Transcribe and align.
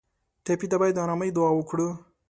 ټپي 0.45 0.67
ته 0.71 0.75
باید 0.81 0.93
د 0.95 0.99
ارامۍ 1.05 1.29
دعا 1.33 1.51
وکړو. 1.55 1.89